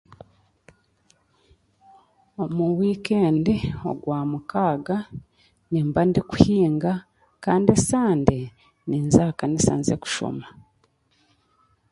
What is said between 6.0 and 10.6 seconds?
ndi kukuhinga, kandi esande, ninza aha kanisa nze kushoma.